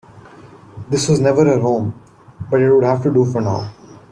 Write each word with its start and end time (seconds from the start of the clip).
This 0.89 1.07
was 1.07 1.19
never 1.19 1.45
her 1.45 1.59
home, 1.59 1.93
but 2.49 2.59
it 2.59 2.73
would 2.73 2.83
have 2.85 3.03
to 3.03 3.13
do 3.13 3.23
for 3.23 3.39
now. 3.39 3.71